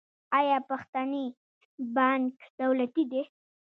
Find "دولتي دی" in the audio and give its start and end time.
2.59-3.21